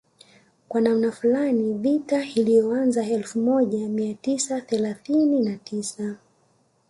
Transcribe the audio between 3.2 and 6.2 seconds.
moja mia tisa thelathini na tisa